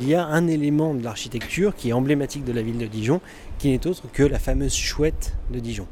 [0.00, 3.20] Il y a un élément de l'architecture qui est emblématique de la ville de Dijon,
[3.58, 5.88] qui n'est autre que la fameuse chouette de Dijon.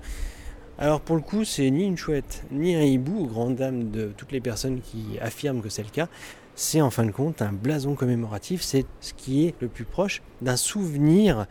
[0.79, 4.13] Alors pour le coup, c'est ni une chouette, ni un hibou, aux grandes dames de
[4.17, 6.09] toutes les personnes qui affirment que c'est le cas.
[6.55, 10.23] C'est en fin de compte un blason commémoratif, c'est ce qui est le plus proche
[10.41, 11.47] d'un souvenir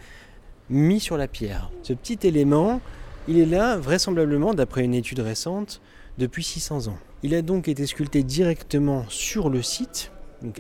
[0.70, 1.72] mis sur la pierre.
[1.84, 2.82] Ce petit élément,
[3.28, 5.82] il est là vraisemblablement, d'après une étude récente,
[6.18, 6.98] depuis 600 ans.
[7.24, 10.12] Il a donc été sculpté directement sur le site,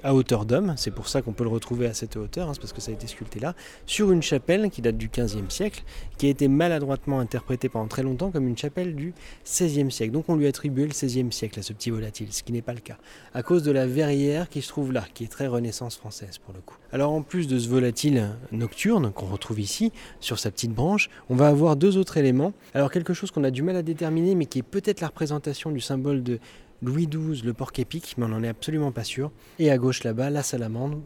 [0.03, 2.73] à hauteur d'homme, c'est pour ça qu'on peut le retrouver à cette hauteur, hein, parce
[2.73, 5.83] que ça a été sculpté là, sur une chapelle qui date du XVe siècle,
[6.17, 9.13] qui a été maladroitement interprétée pendant très longtemps comme une chapelle du
[9.45, 10.11] XVIe siècle.
[10.11, 12.61] Donc on lui a attribué le XVIe siècle à ce petit volatile, ce qui n'est
[12.61, 12.97] pas le cas,
[13.33, 16.53] à cause de la verrière qui se trouve là, qui est très renaissance française pour
[16.53, 16.77] le coup.
[16.91, 21.35] Alors en plus de ce volatile nocturne qu'on retrouve ici, sur sa petite branche, on
[21.35, 22.53] va avoir deux autres éléments.
[22.73, 25.71] Alors quelque chose qu'on a du mal à déterminer, mais qui est peut-être la représentation
[25.71, 26.39] du symbole de
[26.81, 29.31] Louis XII, le porc épique, mais on n'en est absolument pas sûr.
[29.59, 31.01] Et à gauche là-bas, la salamandre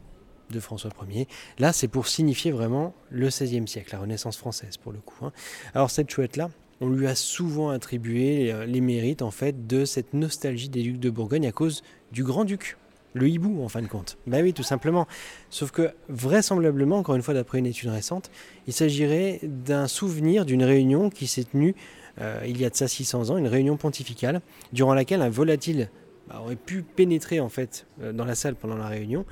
[0.49, 1.27] de François Ier.
[1.59, 5.25] Là, c'est pour signifier vraiment le XVIe siècle, la Renaissance française pour le coup.
[5.25, 5.31] Hein.
[5.73, 6.49] Alors cette chouette-là,
[6.81, 10.99] on lui a souvent attribué euh, les mérites en fait de cette nostalgie des ducs
[10.99, 12.77] de Bourgogne à cause du grand-duc.
[13.13, 14.19] Le hibou, en fin de compte.
[14.27, 15.07] Ben oui, tout simplement.
[15.49, 18.29] Sauf que, vraisemblablement, encore une fois d'après une étude récente,
[18.67, 21.75] il s'agirait d'un souvenir d'une réunion qui s'est tenue
[22.21, 24.41] euh, il y a de ça 600 ans, une réunion pontificale,
[24.73, 25.89] durant laquelle un volatile
[26.27, 29.25] bah, aurait pu pénétrer en fait euh, dans la salle pendant la réunion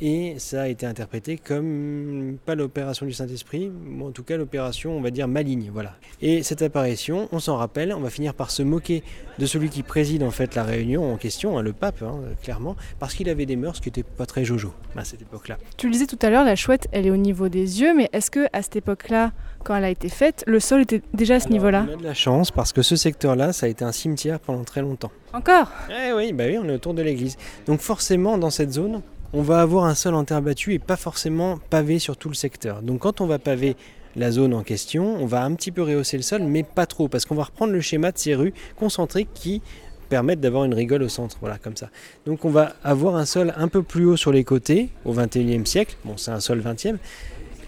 [0.00, 4.96] et ça a été interprété comme pas l'opération du Saint-Esprit, mais en tout cas l'opération,
[4.96, 5.70] on va dire, maligne.
[5.72, 5.96] Voilà.
[6.22, 9.02] Et cette apparition, on s'en rappelle, on va finir par se moquer
[9.38, 12.76] de celui qui préside en fait la réunion en question, hein, le pape, hein, clairement,
[12.98, 15.58] parce qu'il avait des mœurs qui n'étaient pas très jojo à cette époque-là.
[15.76, 18.08] Tu le disais tout à l'heure, la chouette, elle est au niveau des yeux, mais
[18.12, 19.32] est-ce que à cette époque-là,
[19.64, 22.04] quand elle a été faite, le sol était déjà à ce niveau-là On a de
[22.04, 25.12] la chance parce que ce secteur-là, ça a été un cimetière pendant très longtemps.
[25.32, 25.70] Encore?
[25.90, 27.36] Eh oui, bah oui, on est autour de l'église.
[27.66, 30.96] Donc forcément, dans cette zone, on va avoir un sol en terre battue et pas
[30.96, 32.82] forcément pavé sur tout le secteur.
[32.82, 33.76] Donc quand on va paver
[34.16, 37.08] la zone en question, on va un petit peu rehausser le sol, mais pas trop,
[37.08, 39.62] parce qu'on va reprendre le schéma de ces rues concentriques qui
[40.08, 41.90] permettent d'avoir une rigole au centre, voilà, comme ça.
[42.26, 45.64] Donc on va avoir un sol un peu plus haut sur les côtés, au 21e
[45.64, 46.96] siècle, bon c'est un sol 20e,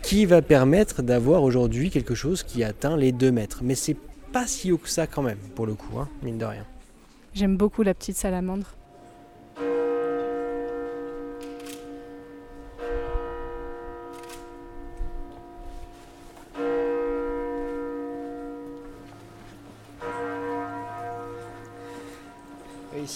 [0.03, 3.61] qui va permettre d'avoir aujourd'hui quelque chose qui atteint les 2 mètres.
[3.63, 3.97] Mais c'est
[4.33, 6.65] pas si haut que ça quand même, pour le coup, hein, mine de rien.
[7.35, 8.67] J'aime beaucoup la petite salamandre.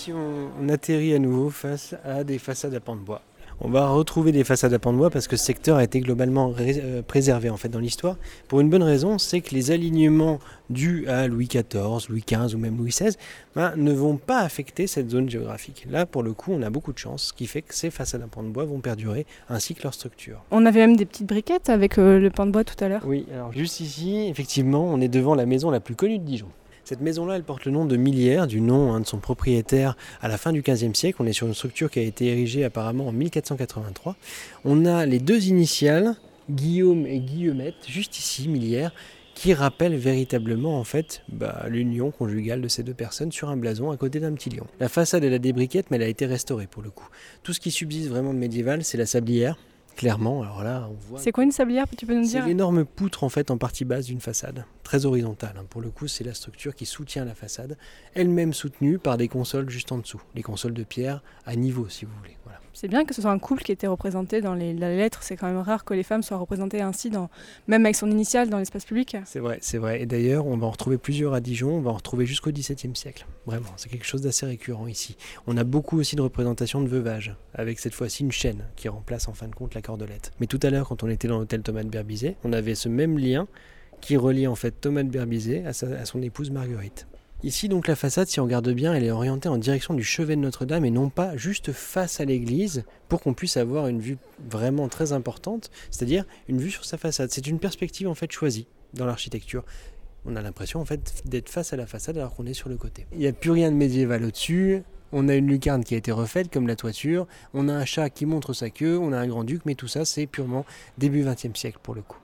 [0.07, 3.23] Ici, on, on atterrit à nouveau face à des façades à pans de bois.
[3.61, 5.99] On va retrouver des façades à pans de bois parce que ce secteur a été
[5.99, 8.17] globalement euh, préservé en fait dans l'histoire.
[8.47, 10.39] Pour une bonne raison, c'est que les alignements
[10.71, 13.17] dus à Louis XIV, Louis XV ou même Louis XVI
[13.57, 15.89] ben, ne vont pas affecter cette zone géographique.
[15.91, 18.23] Là, pour le coup, on a beaucoup de chance, ce qui fait que ces façades
[18.23, 20.41] à pans de bois vont perdurer ainsi que leur structure.
[20.53, 23.03] On avait même des petites briquettes avec euh, le pan de bois tout à l'heure.
[23.05, 26.49] Oui, alors juste ici, effectivement, on est devant la maison la plus connue de Dijon.
[26.87, 30.29] Cette maison-là, elle porte le nom de Millière, du nom hein, de son propriétaire à
[30.29, 31.17] la fin du XVe siècle.
[31.19, 34.15] On est sur une structure qui a été érigée apparemment en 1483.
[34.65, 36.15] On a les deux initiales,
[36.49, 38.93] Guillaume et Guillemette, juste ici, Millière,
[39.35, 43.91] qui rappellent véritablement en fait bah, l'union conjugale de ces deux personnes sur un blason
[43.91, 44.69] à côté d'un petit lion.
[44.79, 47.09] La façade elle a des briquettes mais elle a été restaurée pour le coup.
[47.43, 49.59] Tout ce qui subsiste vraiment de médiéval c'est la sablière,
[49.97, 50.43] clairement.
[50.43, 53.25] Alors là on voit C'est quoi une sablière Tu peux nous c'est dire l'énorme poutre
[53.25, 55.55] en fait en partie basse d'une façade, très horizontale.
[55.59, 55.65] hein.
[55.69, 57.77] Pour le coup, c'est la structure qui soutient la façade,
[58.15, 62.05] elle-même soutenue par des consoles juste en dessous, les consoles de pierre à niveau si
[62.05, 62.37] vous voulez.
[62.59, 62.71] Voilà.
[62.75, 65.23] C'est bien que ce soit un couple qui était représenté dans les, dans les lettres.
[65.23, 67.31] C'est quand même rare que les femmes soient représentées ainsi, dans,
[67.69, 69.17] même avec son initiale, dans l'espace public.
[69.25, 70.03] C'est vrai, c'est vrai.
[70.03, 72.95] Et d'ailleurs, on va en retrouver plusieurs à Dijon, on va en retrouver jusqu'au XVIIe
[72.95, 73.27] siècle.
[73.47, 75.17] Vraiment, c'est quelque chose d'assez récurrent ici.
[75.47, 79.29] On a beaucoup aussi de représentations de veuvage, avec cette fois-ci une chaîne qui remplace
[79.29, 80.33] en fin de compte la cordelette.
[80.41, 82.89] Mais tout à l'heure, quand on était dans l'hôtel Thomas de Berbizet, on avait ce
[82.89, 83.47] même lien
[84.01, 87.07] qui relie en fait Thomas de Berbizet à, sa- à son épouse Marguerite.
[87.47, 90.35] Ici donc la façade, si on regarde bien, elle est orientée en direction du chevet
[90.35, 94.19] de Notre-Dame et non pas juste face à l'église pour qu'on puisse avoir une vue
[94.51, 97.31] vraiment très importante, c'est-à-dire une vue sur sa façade.
[97.31, 99.65] C'est une perspective en fait choisie dans l'architecture.
[100.25, 102.77] On a l'impression en fait d'être face à la façade alors qu'on est sur le
[102.77, 103.07] côté.
[103.13, 104.83] Il n'y a plus rien de médiéval au-dessus.
[105.13, 107.29] On a une lucarne qui a été refaite comme la toiture.
[107.55, 108.99] On a un chat qui montre sa queue.
[108.99, 110.67] On a un grand duc, mais tout ça c'est purement
[110.99, 112.19] début XXe siècle pour le coup.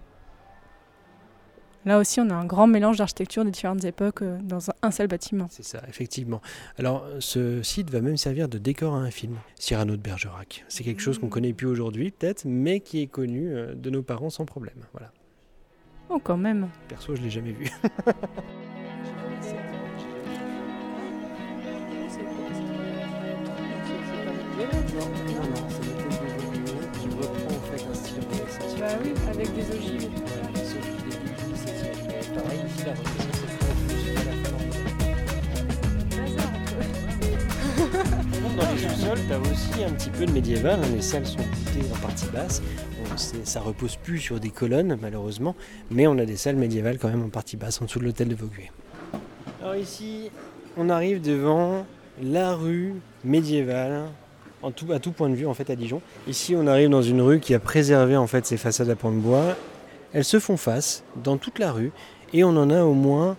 [1.84, 5.08] Là aussi, on a un grand mélange d'architecture des différentes époques euh, dans un, seul
[5.08, 5.48] bâtiment.
[5.50, 6.40] C'est ça, effectivement.
[6.78, 10.64] Alors, ce site va même servir de décor à un film, Cyrano de Bergerac.
[10.68, 14.02] C'est quelque chose qu'on connaît plus aujourd'hui, peut-être, mais qui est connu euh, de nos
[14.02, 14.86] parents sans problème.
[14.92, 15.10] Voilà.
[16.08, 16.68] Oh, quand même.
[16.88, 17.68] Perso, je l'ai jamais vu.
[28.78, 30.61] Bah oui, avec des ogives.
[38.56, 40.80] Dans les sous-sols, tu as aussi un petit peu de médiéval.
[40.82, 40.86] hein.
[40.94, 42.62] Les salles sont voûtées en partie basse.
[43.16, 45.54] C'est- ça repose plus sur des colonnes, malheureusement,
[45.90, 48.28] mais on a des salles médiévales quand même en partie basse, en dessous de l'hôtel
[48.28, 48.70] de Vaugué.
[49.60, 50.30] Alors ici,
[50.76, 51.84] on arrive devant
[52.22, 54.04] la rue médiévale,
[54.64, 56.00] à tout point de vue en fait à Dijon.
[56.28, 59.10] Ici, on arrive dans une rue qui a préservé en fait ses façades à pans
[59.12, 59.56] de bois.
[60.14, 61.90] Elles se font face dans toute la rue
[62.32, 63.36] et on en a au moins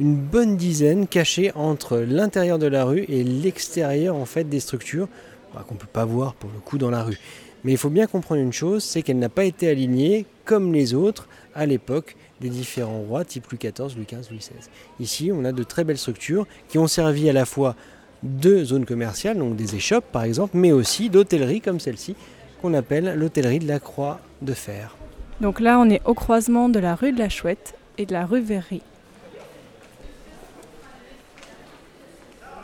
[0.00, 5.08] une bonne dizaine cachées entre l'intérieur de la rue et l'extérieur en fait des structures
[5.54, 7.18] bah, qu'on peut pas voir pour le coup dans la rue.
[7.62, 10.94] Mais il faut bien comprendre une chose, c'est qu'elle n'a pas été alignée comme les
[10.94, 14.68] autres à l'époque des différents rois type Louis XIV, Louis XV, Louis XVI.
[15.00, 17.74] Ici, on a de très belles structures qui ont servi à la fois
[18.22, 22.16] de zones commerciales, donc des échoppes par exemple, mais aussi d'hôtellerie comme celle-ci
[22.60, 24.96] qu'on appelle l'hôtellerie de la Croix de Fer.
[25.40, 28.26] Donc là, on est au croisement de la rue de la Chouette et de la
[28.26, 28.82] rue Verry.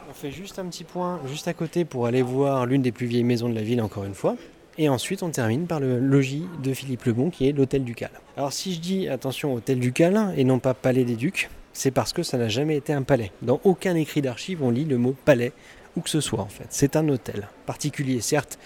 [0.09, 3.07] On fait juste un petit point juste à côté pour aller voir l'une des plus
[3.07, 4.37] vieilles maisons de la ville encore une fois.
[4.79, 8.11] Et ensuite, on termine par le logis de Philippe le Bon qui est l'hôtel ducal.
[8.37, 12.13] Alors si je dis attention hôtel ducal et non pas palais des ducs, c'est parce
[12.13, 13.33] que ça n'a jamais été un palais.
[13.43, 15.53] Dans aucun écrit d'archives on lit le mot palais
[15.97, 16.67] où que ce soit en fait.
[16.71, 18.59] C'est un hôtel particulier certes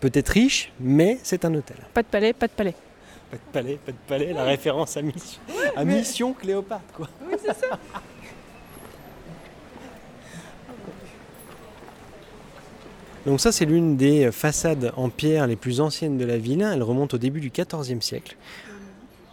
[0.00, 1.76] Peut-être riche, mais c'est un hôtel.
[1.94, 2.74] Pas de palais, pas de palais.
[3.30, 5.40] Pas de palais, pas de palais, la référence à Mission,
[5.74, 7.08] à mission Cléopâtre, quoi.
[7.26, 7.78] Oui, c'est ça.
[13.26, 16.62] Donc ça, c'est l'une des façades en pierre les plus anciennes de la ville.
[16.62, 18.36] Elle remonte au début du XIVe siècle.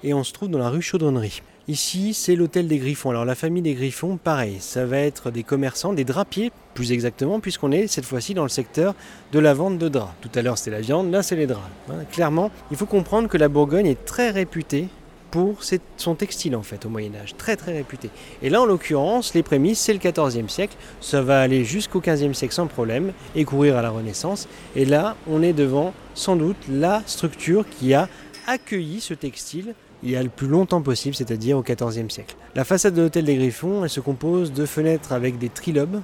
[0.01, 1.43] Et on se trouve dans la rue Chaudronnerie.
[1.69, 3.11] Ici, c'est l'hôtel des Griffons.
[3.11, 7.39] Alors la famille des Griffons, pareil, ça va être des commerçants, des drapiers plus exactement,
[7.39, 8.95] puisqu'on est cette fois-ci dans le secteur
[9.31, 10.11] de la vente de draps.
[10.19, 11.65] Tout à l'heure c'était la viande, là c'est les draps.
[11.87, 14.89] Voilà, clairement, il faut comprendre que la Bourgogne est très réputée
[15.31, 15.59] pour
[15.95, 18.09] son textile en fait au Moyen Âge, très très réputé.
[18.41, 22.33] Et là en l'occurrence, les prémices c'est le XIVe siècle, ça va aller jusqu'au XVe
[22.33, 24.49] siècle sans problème et courir à la Renaissance.
[24.75, 28.09] Et là on est devant sans doute la structure qui a
[28.47, 29.73] accueilli ce textile
[30.03, 32.35] il y a le plus longtemps possible, c'est-à-dire au XIVe siècle.
[32.55, 36.01] La façade de l'hôtel des Griffons, elle se compose de fenêtres avec des trilobes,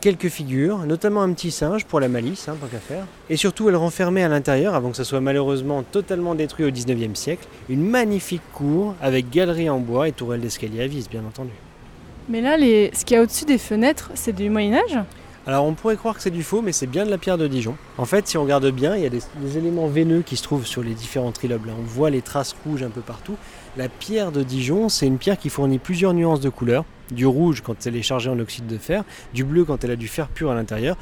[0.00, 3.04] quelques figures, notamment un petit singe pour la malice, hein, tant qu'à faire.
[3.28, 7.18] Et surtout, elle renfermait à l'intérieur, avant que ça soit malheureusement totalement détruit au XIXe
[7.18, 11.52] siècle, une magnifique cour avec galerie en bois et tourelle d'escalier à vis, bien entendu.
[12.28, 14.98] Mais là, ce qu'il y a au-dessus des fenêtres, c'est du Moyen Âge?
[15.50, 17.48] Alors on pourrait croire que c'est du faux, mais c'est bien de la pierre de
[17.48, 17.74] Dijon.
[17.98, 19.24] En fait, si on regarde bien, il y a des,
[19.58, 21.66] éléments veineux qui se trouvent sur les différents trilobes.
[21.66, 23.34] Là, on voit les traces rouges un peu partout.
[23.76, 26.84] La pierre de Dijon, c'est une pierre qui fournit plusieurs nuances de couleurs.
[27.10, 29.02] Du rouge quand elle est chargée en oxyde de fer,
[29.34, 30.96] du bleu quand elle a du fer pur à l'intérieur,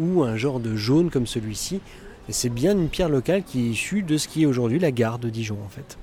[0.00, 1.80] ou un genre de jaune comme celui-ci.
[2.28, 4.90] Et c'est bien une pierre locale qui est issue de ce qui est aujourd'hui la
[4.90, 5.96] gare de Dijon en fait.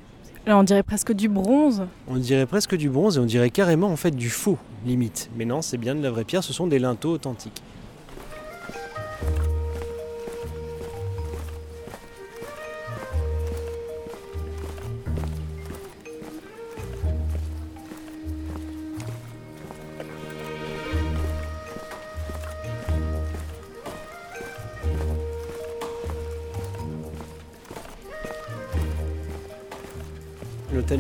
[0.48, 1.84] Là, on dirait presque du bronze.
[2.08, 5.30] On dirait presque du bronze et on dirait carrément en fait du faux limite.
[5.36, 7.62] Mais non, c'est bien de la vraie pierre, ce sont des linteaux authentiques.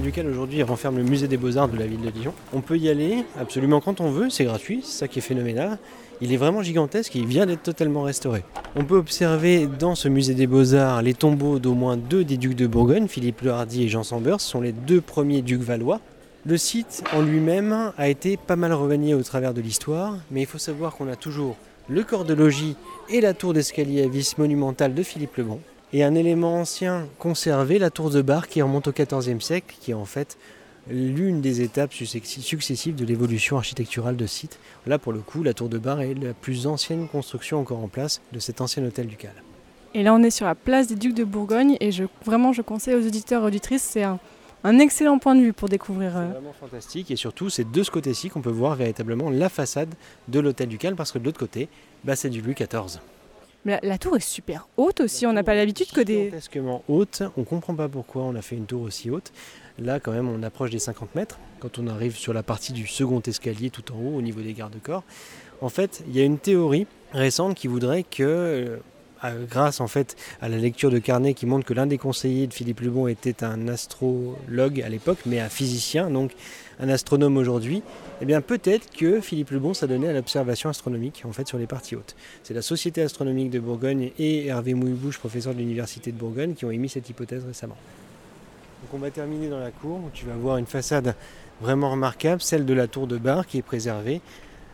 [0.09, 2.33] Ducal aujourd'hui renferme le musée des beaux-arts de la ville de Dijon.
[2.51, 5.77] On peut y aller absolument quand on veut, c'est gratuit, c'est ça qui est phénoménal.
[6.19, 8.43] Il est vraiment gigantesque et il vient d'être totalement restauré.
[8.75, 12.55] On peut observer dans ce musée des beaux-arts les tombeaux d'au moins deux des ducs
[12.55, 16.01] de Bourgogne, Philippe le Hardy et Jean Sambeur, ce sont les deux premiers ducs valois.
[16.43, 20.47] Le site en lui-même a été pas mal revenié au travers de l'histoire, mais il
[20.47, 21.55] faut savoir qu'on a toujours
[21.87, 22.75] le corps de logis
[23.11, 25.59] et la tour d'escalier à vis monumentale de Philippe le Bon
[25.93, 29.91] et un élément ancien conservé, la tour de bar qui remonte au XIVe siècle, qui
[29.91, 30.37] est en fait
[30.89, 34.59] l'une des étapes successives de l'évolution architecturale de site.
[34.87, 37.87] Là, pour le coup, la tour de bar est la plus ancienne construction encore en
[37.87, 39.33] place de cet ancien hôtel ducal.
[39.93, 42.61] Et là, on est sur la place des Ducs de Bourgogne, et je, vraiment, je
[42.61, 44.19] conseille aux auditeurs et auditrices, c'est un,
[44.79, 46.11] excellent point de vue pour découvrir.
[46.13, 49.49] C'est euh, vraiment fantastique, et surtout, c'est de ce côté-ci qu'on peut voir véritablement la
[49.49, 49.93] façade
[50.27, 51.69] de l'hôtel ducal, parce que de l'autre côté,
[52.03, 52.99] bah, c'est du Louis XIV.
[53.65, 56.25] La, tour est super haute aussi, on n'a pas l'habitude que des...
[56.25, 59.33] Gigantesquement haute, on comprend pas pourquoi on a fait une tour aussi haute.
[59.77, 62.87] Là quand même on approche des 50 mètres, quand on arrive sur la partie du
[62.87, 65.03] second escalier tout en haut au niveau des garde-corps.
[65.61, 68.79] En fait, il y a une théorie récente qui voudrait que
[69.25, 72.47] euh, grâce en fait à la lecture de carnet qui montre que l'un des conseillers
[72.47, 76.31] de Philippe Lebon était un astrologue à l'époque, mais un physicien, donc
[76.79, 77.83] un astronome aujourd'hui,
[78.21, 81.67] eh bien peut-être que Philippe Lebon s'est donné à l'observation astronomique en fait sur les
[81.67, 82.15] parties hautes.
[82.43, 86.65] C'est la Société astronomique de Bourgogne et Hervé Mouillebouche, professeur de l'Université de Bourgogne, qui
[86.65, 87.77] ont émis cette hypothèse récemment.
[88.93, 91.13] On va terminer dans la cour où tu vas voir une façade
[91.61, 94.21] vraiment remarquable, celle de la tour de bar qui est préservée,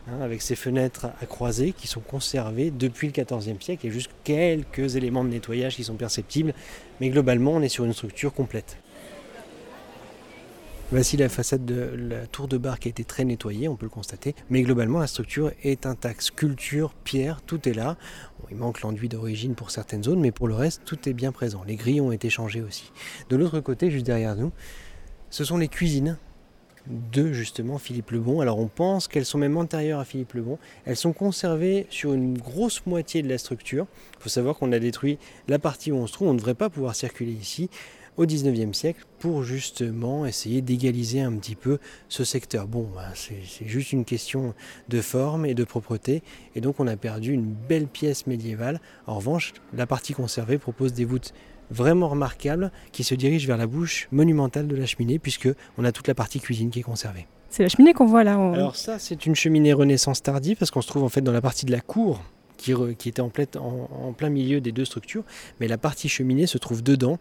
[0.07, 4.11] hein, avec ses fenêtres à croisées qui sont conservées depuis le XIVe siècle et juste
[4.23, 6.53] quelques éléments de nettoyage qui sont perceptibles,
[7.01, 8.77] mais globalement on est sur une structure complète.
[10.91, 13.87] Voici la façade de la tour de bar qui a été très nettoyée, on peut
[13.87, 14.35] le constater.
[14.51, 16.21] Mais globalement, la structure est intacte.
[16.21, 17.97] Sculpture, pierre, tout est là.
[18.51, 21.63] il manque l'enduit d'origine pour certaines zones, mais pour le reste, tout est bien présent.
[21.65, 22.91] Les grilles ont été changées aussi.
[23.29, 24.51] De l'autre côté, juste derrière nous,
[25.31, 26.19] ce sont les cuisines
[26.87, 28.41] de justement Philippe Lebon.
[28.41, 30.59] Alors on pense qu'elles sont même antérieures à Philippe Lebon.
[30.85, 33.87] Elles sont conservées sur une grosse moitié de la structure.
[34.19, 36.27] Il faut savoir qu'on a détruit la partie où on se trouve.
[36.27, 37.69] On ne devrait pas pouvoir circuler ici
[38.17, 42.67] au 19e siècle pour justement essayer d'égaliser un petit peu ce secteur.
[42.67, 44.53] Bon, bah, c'est juste une question
[44.89, 46.23] de forme et de propreté,
[46.55, 48.79] et donc on a perdu une belle pièce médiévale.
[49.07, 51.33] En revanche, la partie conservée propose des voûtes
[51.71, 55.91] vraiment remarquables qui se dirigent vers la bouche monumentale de la cheminée, puisque on a
[55.91, 57.27] toute la partie cuisine qui est conservée.
[57.49, 58.33] C'est la cheminée qu'on voit là.
[58.33, 61.41] Alors ça, c'est une cheminée Renaissance tardive, parce qu'on se trouve en fait dans la
[61.41, 62.21] partie de la cour
[62.57, 62.71] qui,
[63.09, 65.23] était en, en, plein milieu des deux structures,
[65.59, 67.19] mais la partie cheminée se trouve dedans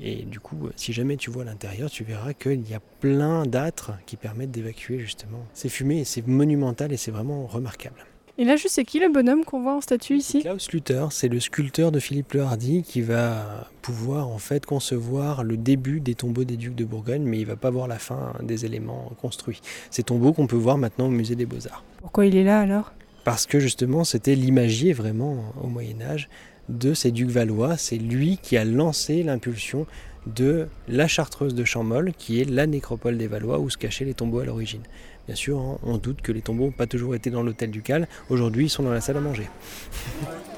[0.00, 3.92] et du coup, si jamais tu vois l'intérieur, tu verras qu'il y a plein d'âtres
[4.06, 6.04] qui permettent d'évacuer justement ces fumées.
[6.04, 8.04] C'est monumental et c'est vraiment remarquable.
[8.40, 10.42] Et là, juste, c'est qui le bonhomme qu'on voit en statue ici?
[10.42, 15.42] Klaus Luther, c'est le sculpteur de Philippe le Hardy qui va pouvoir en fait concevoir
[15.42, 18.34] le début des tombeaux des ducs de Bourgogne, mais il va pas voir la fin
[18.40, 19.60] des éléments construits.
[19.90, 21.82] Ces tombeaux qu'on peut voir maintenant au musée des Beaux-Arts.
[22.00, 22.92] Pourquoi il est là alors?
[23.24, 26.28] Parce que justement, c'était l'imagier vraiment au Moyen Âge
[26.68, 27.76] de ces ducs valois.
[27.76, 29.86] C'est lui qui a lancé l'impulsion
[30.26, 34.14] de la Chartreuse de Champmol, qui est la nécropole des Valois où se cachaient les
[34.14, 34.82] tombeaux à l'origine.
[35.26, 38.08] Bien sûr, hein, on doute que les tombeaux n'ont pas toujours été dans l'hôtel ducal.
[38.30, 39.48] Aujourd'hui, ils sont dans la salle à manger.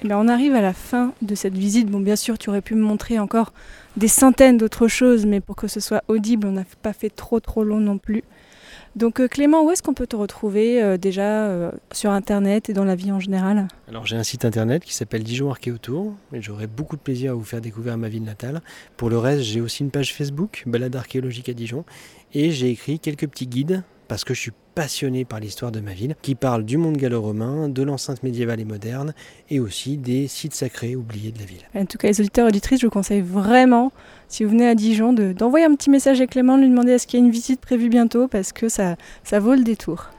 [0.00, 1.88] Eh bien, on arrive à la fin de cette visite.
[1.88, 3.52] Bon, bien sûr, tu aurais pu me montrer encore
[3.96, 7.40] des centaines d'autres choses, mais pour que ce soit audible, on n'a pas fait trop
[7.40, 8.22] trop long non plus.
[8.96, 12.72] Donc euh, Clément, où est-ce qu'on peut te retrouver euh, déjà euh, sur Internet et
[12.72, 13.68] dans la vie en général?
[13.88, 17.34] Alors j'ai un site internet qui s'appelle Dijon Archéotour et j'aurai beaucoup de plaisir à
[17.34, 18.60] vous faire découvrir ma ville natale.
[18.96, 21.84] Pour le reste, j'ai aussi une page Facebook, Balade archéologique à Dijon,
[22.34, 25.92] et j'ai écrit quelques petits guides parce que je suis passionné par l'histoire de ma
[25.92, 29.14] ville, qui parle du monde gallo-romain, de l'enceinte médiévale et moderne,
[29.50, 31.62] et aussi des sites sacrés oubliés de la ville.
[31.74, 33.92] En tout cas, les auditeurs et auditrices, je vous conseille vraiment,
[34.28, 37.06] si vous venez à Dijon, d'envoyer un petit message à Clément, de lui demander est-ce
[37.06, 40.10] qu'il y a une visite prévue bientôt, parce que ça, ça vaut le détour.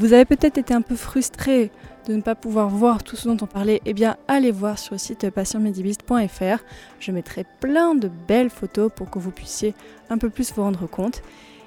[0.00, 1.70] Vous avez peut-être été un peu frustré
[2.08, 4.94] de ne pas pouvoir voir tout ce dont on parlait, eh bien allez voir sur
[4.94, 6.64] le site passionmediviste.fr.
[7.00, 9.74] Je mettrai plein de belles photos pour que vous puissiez
[10.08, 11.20] un peu plus vous rendre compte.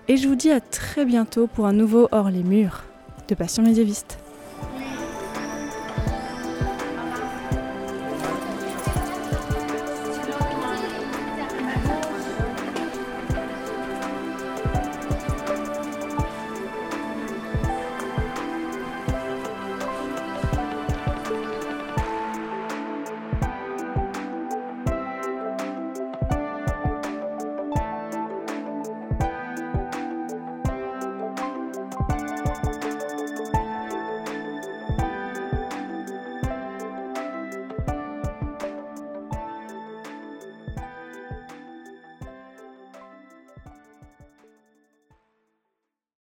[0.07, 2.85] Et je vous dis à très bientôt pour un nouveau Hors les murs
[3.29, 4.22] de Passion médiéviste.